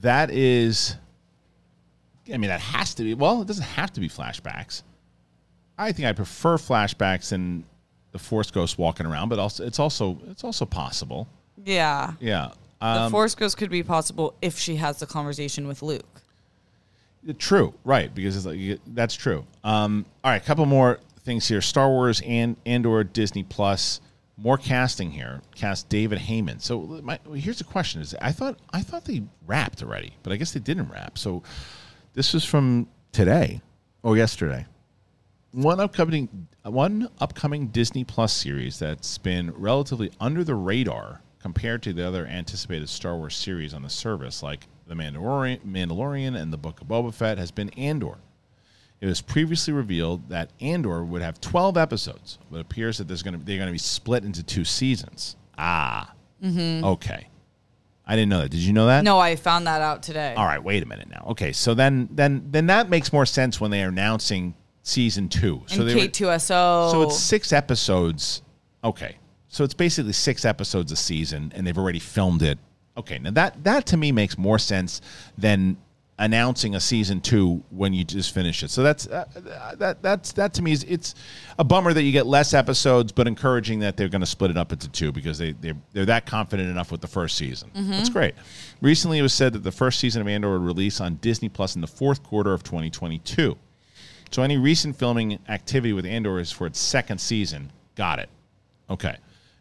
[0.00, 0.96] that is,
[2.32, 3.14] I mean, that has to be.
[3.14, 4.82] Well, it doesn't have to be flashbacks.
[5.82, 7.64] I think I prefer flashbacks and
[8.12, 11.28] the Force Ghost walking around, but also it's also it's also possible.
[11.64, 12.14] yeah.
[12.20, 12.50] Yeah.
[12.80, 16.20] The Um, Force Ghost could be possible if she has the conversation with Luke.
[17.38, 18.12] True, right?
[18.12, 19.46] Because it's like that's true.
[19.62, 24.00] Um, all right, a couple more things here: Star Wars and Andor Disney Plus.
[24.36, 25.40] More casting here.
[25.54, 26.58] Cast David Hayman.
[26.58, 30.36] So my, here's the question: Is I thought I thought they wrapped already, but I
[30.36, 31.16] guess they didn't wrap.
[31.16, 31.44] So
[32.14, 33.60] this is from today
[34.02, 34.66] or yesterday.
[35.52, 41.92] One upcoming one upcoming Disney Plus series that's been relatively under the radar compared to
[41.92, 46.56] the other anticipated Star Wars series on the service, like The Mandalorian, Mandalorian and The
[46.56, 48.18] Book of Boba Fett, has been Andor.
[49.00, 53.22] It was previously revealed that Andor would have 12 episodes, but it appears that there's
[53.22, 55.36] going to they're going to be split into two seasons.
[55.58, 56.14] Ah,
[56.84, 57.26] okay.
[58.06, 58.50] I didn't know that.
[58.50, 59.04] Did you know that?
[59.04, 60.34] No, I found that out today.
[60.34, 61.26] All right, wait a minute now.
[61.30, 65.62] Okay, so then then then that makes more sense when they are announcing season two.
[65.66, 66.90] So and they were- K2SO.
[66.90, 68.42] so it's six episodes.
[68.84, 69.16] Okay.
[69.48, 72.58] So it's basically six episodes a season, and they've already filmed it.
[72.96, 73.18] Okay.
[73.18, 75.00] Now that that to me makes more sense
[75.38, 75.76] than
[76.18, 78.70] announcing a season two when you just finish it.
[78.70, 79.24] So that's uh,
[79.78, 81.14] that that's that to me is it's
[81.58, 84.56] a bummer that you get less episodes, but encouraging that they're going to split it
[84.56, 87.70] up into two because they they they're that confident enough with the first season.
[87.74, 88.34] That's great.
[88.80, 91.74] Recently, it was said that the first season of Andor would release on Disney Plus
[91.74, 93.56] in the fourth quarter of 2022.
[94.32, 97.70] So any recent filming activity with Andor is for its second season.
[97.96, 98.30] Got it.
[98.88, 99.16] Okay.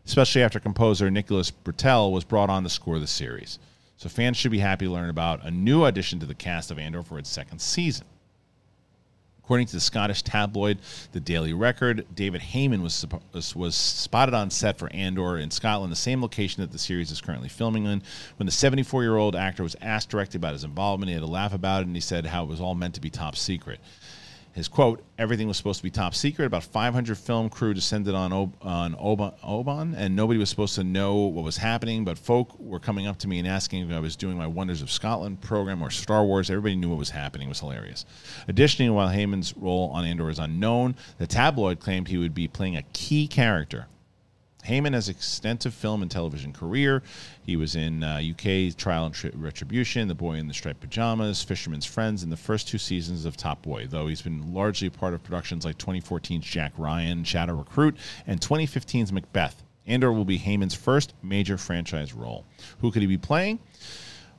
[0.05, 3.59] Especially after composer Nicholas Britell was brought on to score the series.
[3.97, 6.79] So fans should be happy to learn about a new addition to the cast of
[6.79, 8.07] Andor for its second season.
[9.43, 10.77] According to the Scottish tabloid
[11.11, 13.05] The Daily Record, David Hayman was,
[13.53, 17.19] was spotted on set for Andor in Scotland, the same location that the series is
[17.19, 18.01] currently filming in.
[18.37, 21.29] When the 74 year old actor was asked directly about his involvement, he had to
[21.29, 23.81] laugh about it and he said how it was all meant to be top secret.
[24.53, 26.45] His quote: "Everything was supposed to be top secret.
[26.45, 31.15] About 500 film crew descended on Ob- on Oban, and nobody was supposed to know
[31.15, 32.03] what was happening.
[32.03, 34.81] But folk were coming up to me and asking if I was doing my Wonders
[34.81, 36.49] of Scotland program or Star Wars.
[36.49, 37.47] Everybody knew what was happening.
[37.47, 38.05] It was hilarious.
[38.47, 42.75] Additionally, while Hayman's role on Andor is unknown, the tabloid claimed he would be playing
[42.75, 43.87] a key character."
[44.63, 47.01] Hayman has extensive film and television career.
[47.43, 51.43] He was in uh, UK Trial and Tri- Retribution, The Boy in the Striped Pajamas,
[51.43, 53.87] Fisherman's Friends, and the first two seasons of Top Boy.
[53.87, 57.97] Though he's been largely a part of productions like 2014's Jack Ryan, Shadow Recruit,
[58.27, 59.63] and 2015's Macbeth.
[59.87, 62.45] Andor will be Hayman's first major franchise role.
[62.79, 63.59] Who could he be playing?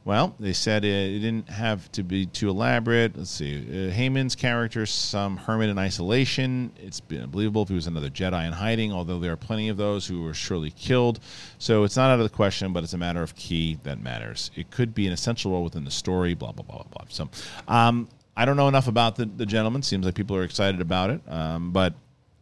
[0.04, 3.16] Well, they said it, didn't have to be too elaborate.
[3.16, 3.88] Let's see.
[3.88, 6.72] Uh, Hayman's character, some hermit in isolation.
[6.76, 9.76] It's been believable if he was another Jedi in hiding, although there are plenty of
[9.76, 11.20] those who were surely killed.
[11.58, 14.50] So it's not out of the question, but it's a matter of key that matters.
[14.56, 17.04] It could be an essential role within the story, blah, blah, blah, blah, blah.
[17.08, 17.28] So
[17.68, 19.82] um, I don't know enough about the, the gentleman.
[19.82, 21.94] Seems like people are excited about it, um, but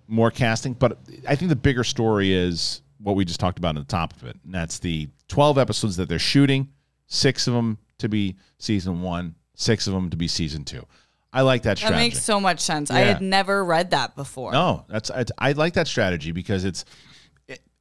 [0.08, 0.72] more casting.
[0.72, 0.96] But
[1.28, 4.24] I think the bigger story is what we just talked about on the top of
[4.24, 6.68] it, and that's the 12 episodes that they're shooting
[7.10, 10.86] six of them to be season one, six of them to be season two.
[11.32, 11.96] I like that strategy.
[11.96, 12.90] that makes so much sense.
[12.90, 14.52] I had never read that before.
[14.52, 16.84] no, that's I, I like that strategy because it's,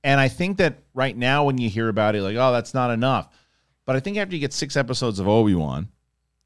[0.03, 2.91] and I think that right now when you hear about it, like oh that's not
[2.91, 3.33] enough,
[3.85, 5.87] but I think after you get six episodes of Obi Wan,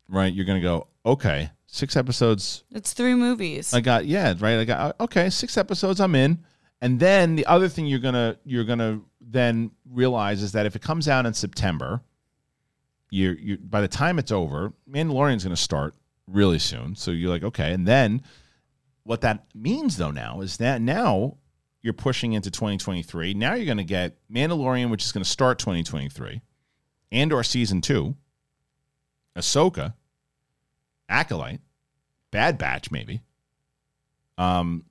[0.07, 2.63] right, you're gonna go okay, six episodes.
[2.71, 3.73] It's three movies.
[3.73, 4.59] I got yeah, right.
[4.59, 5.99] I got uh, okay, six episodes.
[5.99, 6.39] I'm in,
[6.81, 10.81] and then the other thing you're gonna you're gonna then realize is that if it
[10.81, 12.01] comes out in September,
[13.13, 15.93] you're you by the time it's over, Mandalorian's going to start
[16.27, 16.95] really soon.
[16.95, 18.23] So you're like, okay, and then
[19.03, 21.37] what that means though now is that now
[21.81, 23.35] you're pushing into 2023.
[23.35, 26.41] Now you're going to get Mandalorian, which is going to start 2023,
[27.11, 28.15] Andor season two,
[29.37, 29.93] Ahsoka,
[31.07, 31.59] Acolyte,
[32.31, 33.21] Bad Batch, maybe.
[34.37, 34.85] Um,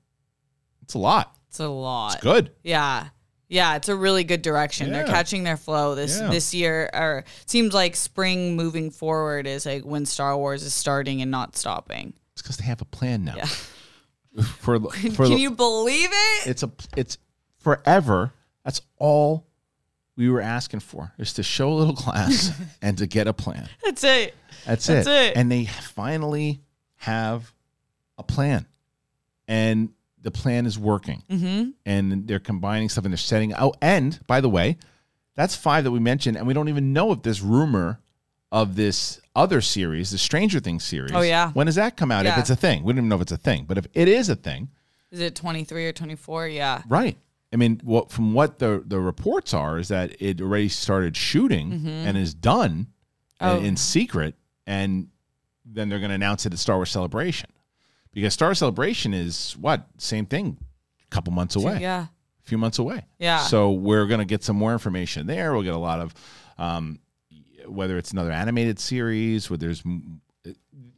[0.83, 1.35] it's a lot.
[1.49, 2.15] it's a lot.
[2.15, 2.53] It's good.
[2.63, 3.09] Yeah.
[3.53, 4.91] Yeah, it's a really good direction.
[4.93, 6.31] They're catching their flow this Yeah.
[6.31, 11.21] this year or seems like spring moving forward is like when Star Wars is starting
[11.21, 12.15] and not stopping.
[12.33, 13.35] It's because they have a plan now.
[13.37, 13.47] Yeah.
[14.61, 14.81] For
[15.15, 16.47] for Can you believe it?
[16.47, 17.19] it's a it's
[17.59, 18.33] forever.
[18.65, 19.47] That's all
[20.17, 23.69] we were asking for is to show a little class and to get a plan.
[23.85, 24.35] That's it.
[24.65, 25.13] That's, That's it.
[25.13, 25.37] it.
[25.37, 26.63] And they finally
[26.97, 27.53] have
[28.17, 28.65] a plan,
[29.47, 29.91] and
[30.23, 31.23] the plan is working.
[31.31, 31.71] Mm-hmm.
[31.85, 33.53] And they're combining stuff and they're setting.
[33.55, 34.77] Oh, and by the way,
[35.35, 38.01] that's five that we mentioned, and we don't even know if this rumor
[38.51, 41.13] of this other series, the Stranger Things series.
[41.15, 41.51] Oh, yeah.
[41.53, 42.27] When does that come out?
[42.27, 43.65] If it's a thing, we don't even know if it's a thing.
[43.67, 44.69] But if it is a thing,
[45.11, 46.49] Is it 23 or 24?
[46.49, 46.83] Yeah.
[46.87, 47.17] Right.
[47.53, 51.87] I mean, what from what the the reports are is that it already started shooting
[51.87, 52.89] and is done
[53.41, 53.59] Oh.
[53.59, 55.09] in secret, and
[55.65, 57.51] then they're going to announce it at Star Wars Celebration
[58.13, 60.59] because Star Celebration is what same thing,
[61.05, 62.03] a couple months away, Yeah.
[62.05, 63.05] a few months away.
[63.19, 63.39] Yeah.
[63.39, 65.53] So we're going to get some more information there.
[65.53, 66.15] We'll get a lot of
[66.59, 66.99] um,
[67.67, 69.83] whether it's another animated series, where there's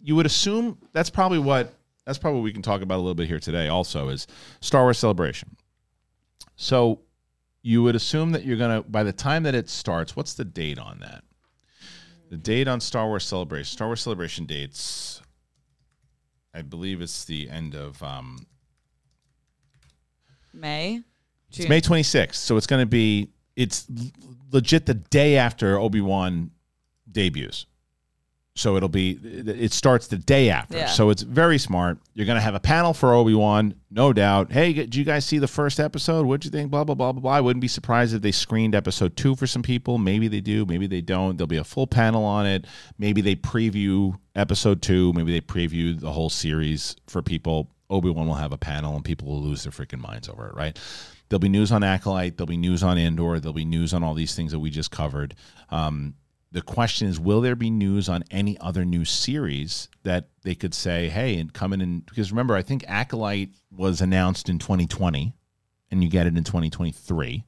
[0.02, 1.72] you would assume that's probably what
[2.04, 3.68] that's probably what we can talk about a little bit here today.
[3.68, 4.26] Also, is
[4.60, 5.56] Star Wars Celebration.
[6.56, 7.00] So
[7.62, 10.14] you would assume that you're gonna by the time that it starts.
[10.16, 11.24] What's the date on that?
[12.30, 13.64] The date on Star Wars Celebration.
[13.72, 15.22] Star Wars Celebration dates.
[16.54, 18.46] I believe it's the end of um,
[20.52, 21.02] May.
[21.50, 23.86] It's May 26th, so it's going to be it's
[24.52, 26.50] legit the day after Obi Wan
[27.10, 27.66] debuts.
[28.56, 30.76] So it'll be it starts the day after.
[30.76, 30.86] Yeah.
[30.86, 31.98] So it's very smart.
[32.14, 34.52] You're going to have a panel for Obi Wan, no doubt.
[34.52, 36.24] Hey, did you guys see the first episode?
[36.24, 36.70] What'd you think?
[36.70, 37.32] Blah blah blah blah blah.
[37.32, 39.98] I wouldn't be surprised if they screened episode two for some people.
[39.98, 40.64] Maybe they do.
[40.66, 41.36] Maybe they don't.
[41.36, 42.64] There'll be a full panel on it.
[42.96, 45.12] Maybe they preview episode two.
[45.14, 47.72] Maybe they preview the whole series for people.
[47.90, 50.54] Obi Wan will have a panel, and people will lose their freaking minds over it.
[50.54, 50.78] Right?
[51.28, 52.36] There'll be news on Acolyte.
[52.36, 53.40] There'll be news on Andor.
[53.40, 55.34] There'll be news on all these things that we just covered.
[55.70, 56.14] Um,
[56.54, 60.72] the question is, will there be news on any other new series that they could
[60.72, 65.34] say, hey, and come in and because remember, I think Acolyte was announced in 2020,
[65.90, 67.44] and you get it in 2023,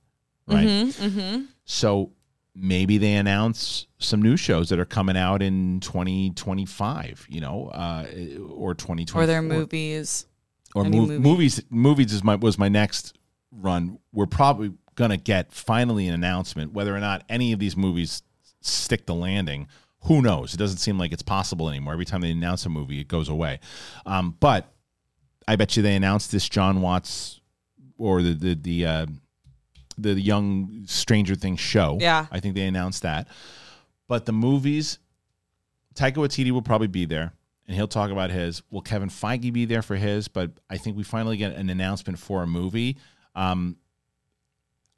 [0.49, 0.67] right?
[0.67, 1.43] Mm-hmm.
[1.65, 2.11] So
[2.57, 8.07] maybe they announce some new shows that are coming out in 2025, you know, uh,
[8.51, 10.27] or 2024 Or their movies.
[10.75, 11.19] or mov- movie.
[11.19, 13.17] movies movies is my was my next
[13.53, 17.77] run we're probably going to get finally an announcement whether or not any of these
[17.77, 18.23] movies
[18.69, 19.67] stick the landing
[20.05, 23.01] who knows it doesn't seem like it's possible anymore every time they announce a movie
[23.01, 23.59] it goes away
[24.07, 24.73] um, but
[25.49, 27.41] i bet you they announced this john watts
[27.99, 29.07] or the the the uh,
[29.99, 32.27] the young stranger things show Yeah.
[32.31, 33.29] i think they announced that
[34.09, 34.99] but the movies
[35.95, 37.33] Taika Waititi will probably be there,
[37.67, 38.63] and he'll talk about his.
[38.71, 40.29] Will Kevin Feige be there for his?
[40.29, 42.99] But I think we finally get an announcement for a movie.
[43.35, 43.77] Um,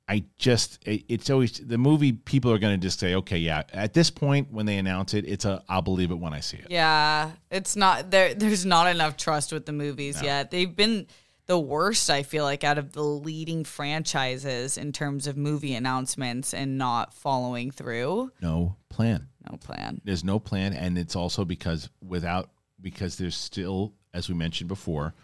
[0.09, 2.13] I just, it- it's always the movie.
[2.13, 3.63] People are going to just say, okay, yeah.
[3.73, 6.57] At this point, when they announce it, it's a, I'll believe it when I see
[6.57, 6.67] it.
[6.71, 8.33] Yeah, it's not there.
[8.35, 10.51] There's not enough trust with the movies yet.
[10.51, 11.07] They've been
[11.47, 12.09] the worst.
[12.11, 17.13] I feel like out of the leading franchises in terms of movie announcements and not
[17.13, 18.31] following through.
[18.41, 19.29] No plan.
[19.51, 20.01] No plan.
[20.05, 25.15] There's no plan, and it's also because without because there's still, as we mentioned before,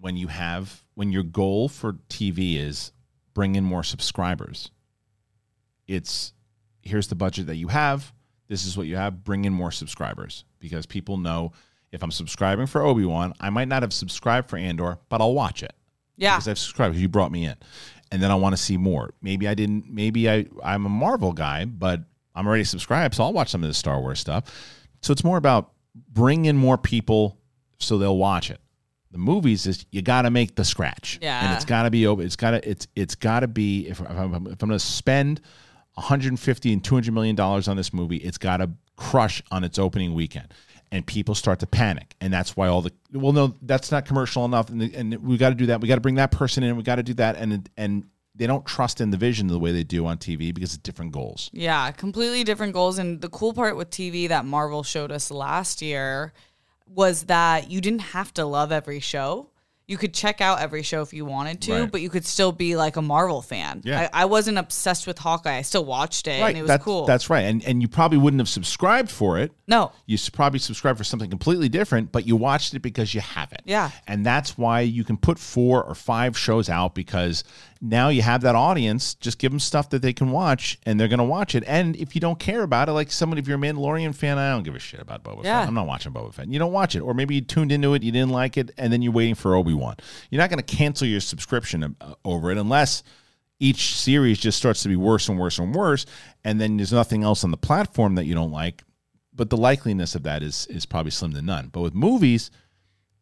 [0.00, 2.92] when you have when your goal for TV is
[3.40, 4.70] bring in more subscribers,
[5.88, 6.34] it's
[6.82, 8.12] here's the budget that you have.
[8.48, 9.24] This is what you have.
[9.24, 11.52] Bring in more subscribers because people know
[11.90, 15.32] if I'm subscribing for Obi Wan, I might not have subscribed for Andor, but I'll
[15.32, 15.72] watch it
[16.18, 16.96] Yeah, because I've subscribed.
[16.96, 17.56] You brought me in,
[18.12, 19.14] and then I want to see more.
[19.22, 19.90] Maybe I didn't.
[19.90, 22.02] Maybe I I'm a Marvel guy, but
[22.34, 24.44] I'm already subscribed, so I'll watch some of the Star Wars stuff.
[25.00, 25.72] So it's more about
[26.12, 27.38] bring in more people
[27.78, 28.60] so they'll watch it.
[29.12, 31.44] The movies is you got to make the scratch, Yeah.
[31.44, 32.24] and it's got to be open.
[32.26, 34.78] It's got to it's it's got to be if, if I'm if I'm going to
[34.78, 35.40] spend
[35.94, 40.14] 150 and 200 million dollars on this movie, it's got to crush on its opening
[40.14, 40.52] weekend.
[40.92, 44.44] And people start to panic, and that's why all the well, no, that's not commercial
[44.44, 45.80] enough, and, and we got to do that.
[45.80, 46.76] We got to bring that person in.
[46.76, 49.70] We got to do that, and and they don't trust in the vision the way
[49.70, 51.48] they do on TV because it's different goals.
[51.52, 52.98] yeah, completely different goals.
[52.98, 56.32] And the cool part with TV that Marvel showed us last year
[56.94, 59.48] was that you didn't have to love every show.
[59.86, 61.90] You could check out every show if you wanted to, Right.
[61.90, 63.82] but you could still be like a Marvel fan.
[63.84, 64.08] Yeah.
[64.12, 65.56] I, I wasn't obsessed with Hawkeye.
[65.56, 67.06] I still watched it and it was that's, cool.
[67.06, 69.50] That's right, and and you probably wouldn't have subscribed for it.
[69.66, 73.52] no, You probably subscribed for something completely different, but you watched it because you have
[73.52, 73.62] it.
[73.64, 73.90] Yeah.
[74.06, 77.42] And that's why you can put four or five shows out because
[77.80, 79.14] now you have that audience.
[79.14, 81.64] Just give them stuff that they can watch and they're going to watch it.
[81.66, 84.50] And if you don't care about it, like someone, if you're a Mandalorian fan, I
[84.50, 85.60] don't give a shit about Boba Yeah.
[85.60, 85.68] Fett.
[85.68, 86.48] I'm not watching Boba Fett.
[86.48, 87.00] You don't watch it.
[87.00, 89.54] Or maybe you tuned into it, you didn't like it, and then you're waiting for
[89.54, 89.96] Obi Wan.
[90.30, 93.02] You're not going to cancel your subscription uh, over it unless
[93.58, 96.06] each series just starts to be worse and worse and worse.
[96.44, 98.82] And then there's nothing else on the platform that you don't like
[99.32, 101.68] but the likeliness of that is is probably slim to none.
[101.68, 102.50] But with movies,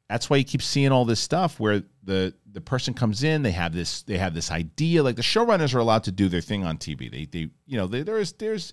[0.09, 3.53] that's why you keep seeing all this stuff where the the person comes in, they
[3.53, 5.03] have this they have this idea.
[5.03, 7.11] Like the showrunners are allowed to do their thing on TV.
[7.11, 8.73] They they you know they, there's there's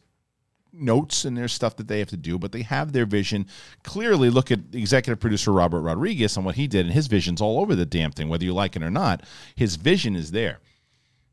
[0.71, 3.47] notes and there's stuff that they have to do, but they have their vision.
[3.83, 7.59] Clearly, look at executive producer Robert Rodriguez and what he did, and his vision's all
[7.59, 9.23] over the damn thing, whether you like it or not.
[9.55, 10.59] His vision is there.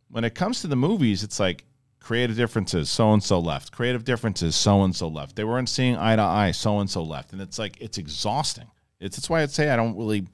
[0.08, 1.64] When it comes to the movies, it's like
[2.00, 3.72] creative differences, so and so left.
[3.72, 5.36] Creative differences, so and so left.
[5.36, 8.66] They weren't seeing eye to eye, so and so left, and it's like it's exhausting.
[9.02, 10.26] It's that's why I'd say I don't really.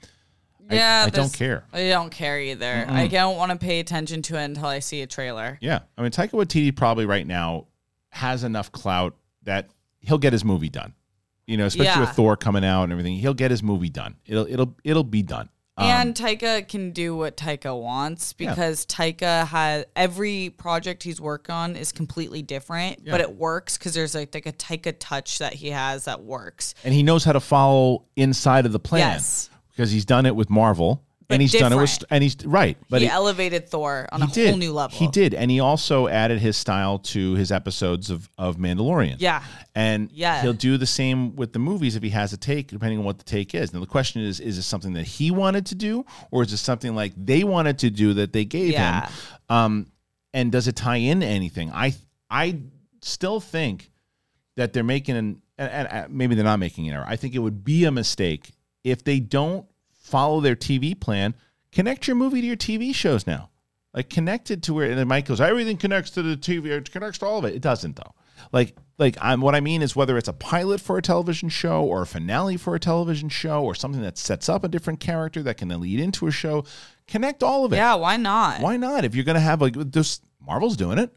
[0.71, 1.63] Yeah, I, don't care.
[1.73, 2.85] I don't care either.
[2.87, 5.57] I don't want to pay attention to it until I see a trailer.
[5.61, 7.65] Yeah, I mean Taika Waititi probably right now
[8.11, 10.93] has enough clout that he'll get his movie done.
[11.47, 11.99] You know, especially Yeah.
[12.01, 14.15] with Thor coming out and everything, he'll get his movie done.
[14.27, 15.49] It'll it'll it'll be done.
[15.79, 21.49] Um, and Taika can do what Taika wants because Taika has every project he's worked
[21.49, 25.53] on is completely different, but it works because there's like, like a Taika touch that
[25.53, 26.75] he has that works.
[26.83, 29.49] and he knows how to follow inside of the plan Yes.
[29.71, 33.01] because he's done it with Marvel and he's done it with and he's right, but
[33.01, 34.97] he, he, elevated Thor on a did whole new level.
[34.97, 39.17] He did, and he also added his style to his episodes of of Mandalorian.
[39.19, 39.43] Yeah.
[39.75, 40.41] and Yeah.
[40.41, 43.17] he'll do the same with the movies if he has a take, depending on what
[43.19, 43.73] the take is.
[43.73, 46.57] Now the question is: Is this something that he wanted to do, or is it
[46.57, 49.05] something like they wanted to do that they gave Yeah.
[49.05, 49.13] him?
[49.49, 49.85] Um,
[50.33, 51.71] and does it tie into anything?
[51.71, 51.93] I
[52.29, 52.59] I
[53.01, 53.91] still think
[54.57, 57.05] that they're making an and, and uh, maybe they're not making an error.
[57.07, 58.51] I think it would be a mistake
[58.83, 59.65] if they don't
[60.09, 61.35] follow their TV plan.
[61.71, 63.49] Connect your movie to your TV shows now.
[63.93, 66.91] Like connect it to where and then Mike goes, everything connects to the TV, it
[66.91, 67.55] connects to all of it.
[67.55, 68.13] It doesn't though.
[68.51, 71.83] Like like I'm what I mean is whether it's a pilot for a television show
[71.83, 75.41] or a finale for a television show or something that sets up a different character
[75.43, 76.65] that can then lead into a show,
[77.07, 77.77] connect all of it.
[77.77, 78.61] Yeah, why not?
[78.61, 79.05] Why not?
[79.05, 81.15] If you're gonna have like this Marvel's doing it.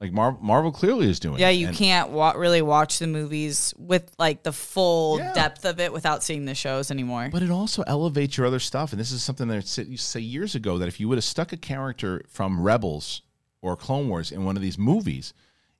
[0.00, 1.54] Like Mar- Marvel clearly is doing Yeah, it.
[1.56, 5.34] you And- can't wa- really watch the movies with like the full Yeah.
[5.34, 7.28] depth of it without seeing the shows anymore.
[7.30, 8.92] But it also elevates your other stuff.
[8.92, 11.52] And this is something that said- say years ago that if you would have stuck
[11.52, 13.20] a character from Rebels
[13.60, 15.34] or Clone Wars in one of these movies,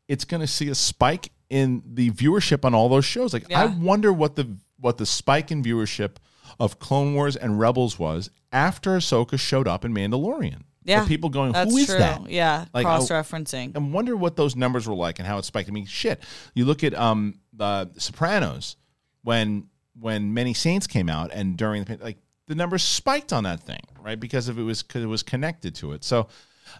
[0.06, 3.32] it's going to see a spike in the viewership on all those shows.
[3.32, 6.16] Like I wonder what the what the spike in viewership
[6.58, 10.62] of Clone Wars and Rebels was after Ahsoka showed up in Mandalorian.
[10.90, 11.98] Yeah, people going, that's who is true.
[11.98, 12.28] that?
[12.30, 13.74] Yeah, Like, cross referencing.
[13.76, 15.68] and wonder what those numbers were like and how it spiked.
[15.68, 16.22] I mean, shit.
[16.54, 18.76] You look at um the Sopranos
[19.22, 23.60] when when Many Saints came out and during the like the numbers spiked on that
[23.60, 24.18] thing, right?
[24.18, 26.04] Because of it was because it was connected to it.
[26.04, 26.28] So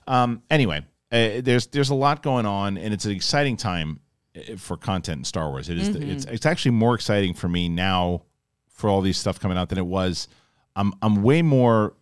[0.06, 0.78] um anyway,
[1.12, 4.00] uh, there's there's a lot going on and it's an exciting time
[4.36, 5.68] uh, for content in Star Wars.
[5.68, 6.10] It is Mm-hmm.
[6.10, 8.22] it's it's actually more exciting for me now
[8.68, 10.28] for all these stuff coming out than it was.
[10.76, 11.94] I'm I'm way more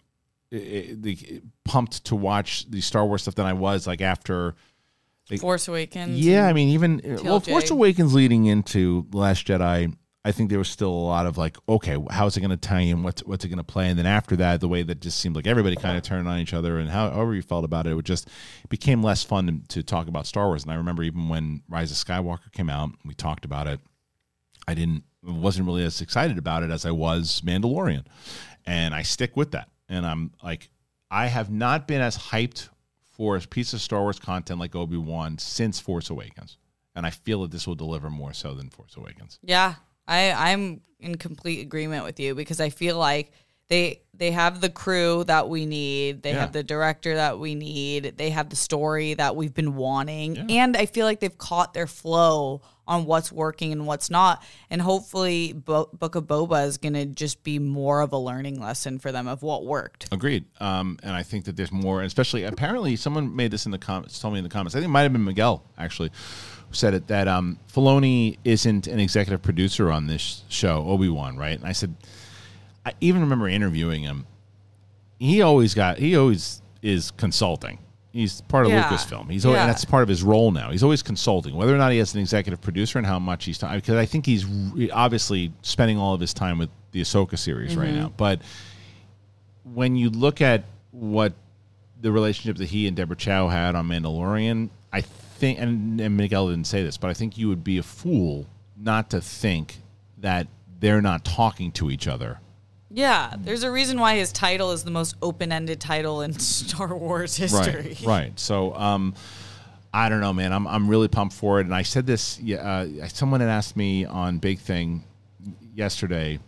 [0.50, 4.54] the pumped to watch the Star Wars stuff than I was like after
[5.36, 6.18] Force Awakens.
[6.18, 10.48] yeah, I mean, even uh, well, Force Awakens leading into The Last Jedi, I think
[10.50, 13.02] there was still a lot of like, okay, how's it going to tie in?
[13.02, 13.88] What's what's it going to play?
[13.88, 16.38] And then after that, the way that just seemed like everybody kind of turned on
[16.38, 18.28] each other, and how, however you felt about it, it just
[18.68, 20.62] became less fun to, to talk about Star Wars.
[20.62, 23.80] And I remember even when Rise of Skywalker came out, we talked about it.
[24.66, 28.04] I didn't wasn't really as excited about it as I was Mandalorian,
[28.66, 29.68] and I stick with that.
[29.88, 30.70] And I'm like,
[31.10, 32.68] I have not been as hyped
[33.16, 36.58] for a piece of Star Wars content like Obi Wan since Force Awakens,
[36.94, 39.38] and I feel that this will deliver more so than Force Awakens.
[39.42, 39.74] Yeah,
[40.06, 43.32] I I'm in complete agreement with you because I feel like
[43.68, 46.22] they they have the crew that we need.
[46.22, 46.40] They Yeah.
[46.40, 48.14] have the director that we need.
[48.16, 50.36] They have the story that we've been wanting.
[50.36, 50.44] Yeah.
[50.64, 54.42] And I feel like they've caught their flow on what's working and what's not.
[54.70, 58.60] And hopefully Bo- Book of Boba is going to just be more of a learning
[58.60, 60.08] lesson for them of what worked.
[60.10, 60.46] Agreed.
[60.58, 64.18] Um, and I think that there's more, especially apparently someone made this in the comments,
[64.18, 64.74] told me in the comments.
[64.74, 66.10] I think it might have been Miguel actually
[66.68, 71.36] who said it that um, Filoni isn't an executive producer on this show, Obi Wan,
[71.36, 71.58] right?
[71.58, 71.94] And I said,
[72.84, 74.26] I even remember interviewing him.
[75.18, 77.80] He always got, he always is consulting.
[78.12, 78.88] He's part of Yeah.
[78.88, 79.30] Lucasfilm.
[79.30, 80.70] He's always, and that's part of his role now.
[80.70, 83.58] He's always consulting, whether or not he has an executive producer and how much he's
[83.58, 83.76] time.
[83.78, 84.46] Because I think he's
[84.92, 87.98] obviously spending all of his time with the Ahsoka series right mm-hmm.
[87.98, 88.12] now.
[88.16, 88.40] But
[89.64, 91.34] when you look at what
[92.00, 96.48] the relationship that he and Deborah Chow had on Mandalorian, I think, and, and Miguel
[96.48, 99.78] didn't say this, but I think you would be a fool not to think
[100.18, 100.46] that
[100.80, 102.40] they're not talking to each other.
[102.90, 107.36] Yeah, there's a reason why his title is the most open-ended title in Star Wars
[107.36, 107.96] history.
[108.00, 108.40] Right, right.
[108.40, 109.14] So, um,
[109.92, 110.52] I don't know, man.
[110.52, 111.66] I'm I'm really pumped for it.
[111.66, 112.38] And I said this.
[112.40, 115.04] Uh, someone had asked me on Big Thing
[115.74, 116.38] yesterday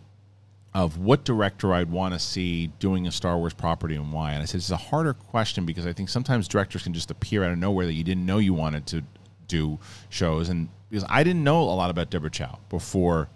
[0.73, 4.31] of what director I'd want to see doing a Star Wars property and why.
[4.33, 7.43] And I said it's a harder question because I think sometimes directors can just appear
[7.43, 9.03] out of nowhere that you didn't know you wanted to
[9.47, 9.79] do
[10.09, 10.47] shows.
[10.47, 13.27] And because I didn't know a lot about Deborah Chow before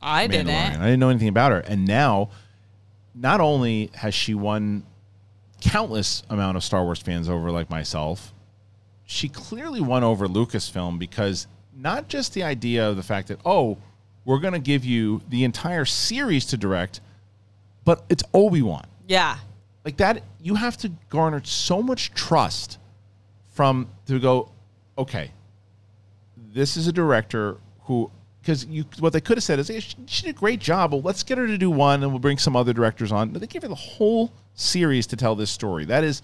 [0.00, 0.48] I didn't.
[0.50, 2.30] I didn't know anything about her, and now
[3.20, 4.84] not only has she won
[5.60, 8.32] countless amount of Star Wars fans over, like myself,
[9.04, 13.76] she clearly won over Lucasfilm because not just the idea of the fact that oh,
[14.24, 17.00] we're going to give you the entire series to direct,
[17.84, 19.38] but it's Obi Wan Yeah.
[19.84, 22.78] like that you have to garner so much trust
[23.54, 24.50] from to go
[24.96, 25.32] okay
[26.52, 28.10] this is a director who
[28.40, 30.92] because you what they could have said is hey, she, she did a great job
[30.92, 33.40] well let's get her to do one and we'll bring some other directors on but
[33.40, 36.22] they gave her the whole series to tell this story that is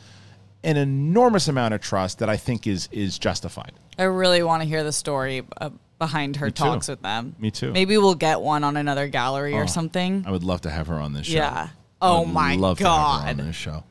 [0.63, 4.69] an enormous amount of trust that i think is is justified I really want to
[4.69, 6.65] hear the story uh, behind her Me too.
[6.65, 7.37] talks with them.
[7.39, 7.71] Me too.
[7.73, 10.25] Maybe we'll get one on another gallery or something.
[10.27, 11.69] i would love to have her on this show Yeah.
[12.03, 12.99] Oh my love to have her
[13.31, 13.47] on god.
[13.47, 13.85] this show.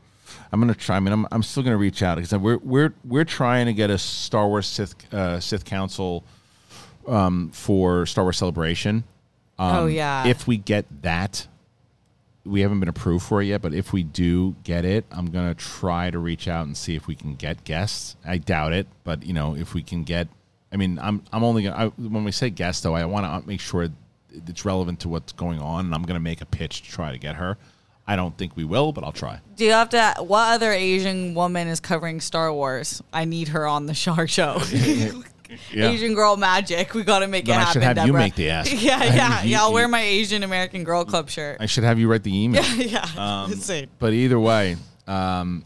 [0.51, 0.97] I'm gonna try.
[0.97, 3.89] I mean, I'm, I'm still gonna reach out because we're we're we're trying to get
[3.89, 6.26] a Star Wars Sith uh, Sith Council
[7.07, 9.03] um, for Star Wars Celebration.
[9.59, 10.25] Um, oh yeah.
[10.27, 11.47] If we get that,
[12.45, 13.61] we haven't been approved for it yet.
[13.61, 17.07] But if we do get it, I'm gonna try to reach out and see if
[17.07, 18.15] we can get guests.
[18.25, 20.27] I doubt it, but you know, if we can get,
[20.71, 23.47] I mean, I'm I'm only gonna I, when we say guest though, I want to
[23.47, 23.89] make sure
[24.31, 27.17] it's relevant to what's going on, and I'm gonna make a pitch to try to
[27.17, 27.57] get her.
[28.05, 29.39] I don't think we will, but I'll try.
[29.55, 30.15] Do you have to?
[30.19, 33.01] What other Asian woman is covering Star Wars?
[33.13, 34.61] I need her on the Shark Show.
[35.71, 35.89] Yeah.
[35.89, 36.93] Asian girl magic.
[36.93, 37.73] We got to make Then it I happen.
[37.73, 38.19] should have you Deborah.
[38.21, 38.71] make the ask.
[38.81, 39.61] Yeah, yeah, You- yeah.
[39.61, 41.57] I'll you- wear my Asian American Girl Club shirt.
[41.59, 42.63] I should have you write the email.
[42.75, 43.05] yeah.
[43.15, 43.43] Yeah.
[43.43, 44.75] Um, but either way,
[45.07, 45.65] um,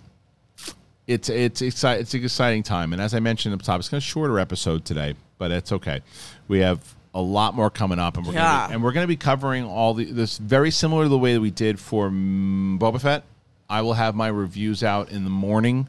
[1.07, 2.93] it's it's exci- it's an exciting time.
[2.93, 5.51] And as I mentioned up top, it's going to be a shorter episode today, but
[5.51, 6.01] it's okay.
[6.47, 6.79] We have
[7.13, 8.67] a lot more coming up, and we're gonna Yeah.
[8.67, 11.33] be, and we're going to be covering all the this very similar to the way
[11.33, 13.23] that we did for mm, Boba Fett.
[13.69, 15.87] I will have my reviews out in the morning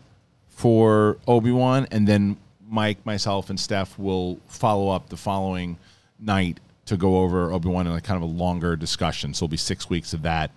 [0.48, 2.36] for Obi Wan, and then
[2.68, 5.78] Mike, myself, and Steph will follow up the following
[6.18, 9.34] night to go over Obi Wan in a kind of a longer discussion.
[9.34, 10.50] So it'll be six weeks of that,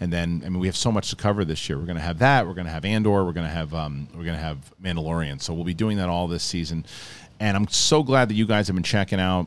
[0.00, 1.78] and then I mean we have so much to cover this year.
[1.78, 2.46] We're going to have that.
[2.46, 3.24] We're going to have Andor.
[3.24, 5.40] We're going to have um, we're going to have Mandalorian.
[5.40, 6.86] So we'll be doing that all this season,
[7.38, 9.46] and I'm so glad that you guys have been checking out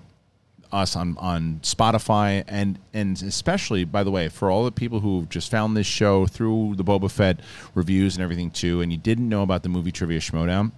[0.71, 5.21] us on on Spotify and and especially by the way for all the people who
[5.21, 7.39] have just found this show through the Boba Fett
[7.73, 10.71] reviews and everything too and you didn't know about the movie trivia schmodown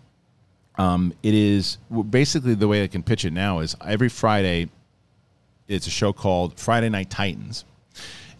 [0.79, 1.77] um, it is
[2.09, 4.69] basically the way I can pitch it now is every Friday
[5.67, 7.65] it's a show called Friday Night Titans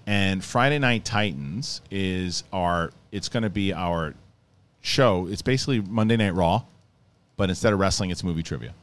[0.08, 4.16] and Friday Night Titans is our it's going to be our
[4.82, 6.64] show it's basically Monday Night Raw
[7.38, 8.74] but instead of wrestling it's movie trivia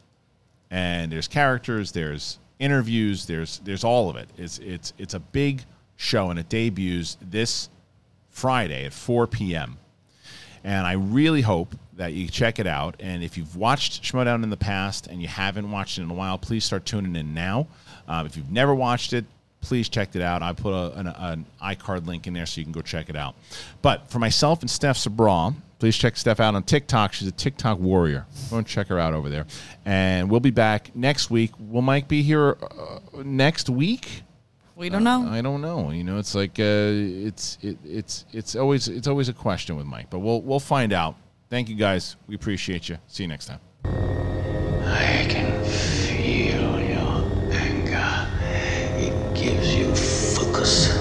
[0.70, 4.28] and there's characters, there's interviews, there's there's all of it.
[4.36, 5.62] It's it's it's a big
[5.96, 7.70] show and it debuts this
[8.30, 9.78] Friday at 4 p.m.
[10.66, 12.96] And I really hope that you check it out.
[12.98, 16.14] And if you've watched Schmodown in the past and you haven't watched it in a
[16.14, 17.68] while, please start tuning in now.
[18.08, 19.24] Um, if you've never watched it,
[19.60, 20.42] please check it out.
[20.42, 23.14] I put a, an, an iCard link in there so you can go check it
[23.14, 23.36] out.
[23.80, 27.12] But for myself and Steph Sabraw, please check Steph out on TikTok.
[27.12, 28.26] She's a TikTok warrior.
[28.50, 29.46] Go and check her out over there.
[29.84, 31.52] And we'll be back next week.
[31.60, 34.24] Will Mike be here uh, next week?
[34.76, 35.26] We don't know.
[35.26, 35.90] I don't know.
[35.90, 39.86] You know, it's like uh, it's it, it's it's always it's always a question with
[39.86, 41.16] Mike, but we'll we'll find out.
[41.48, 42.16] Thank you guys.
[42.26, 42.98] We appreciate you.
[43.06, 43.60] See you next time.
[43.84, 48.28] I can feel your anger.
[48.98, 51.00] It gives you focus,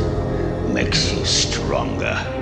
[0.69, 2.34] makes you stronger.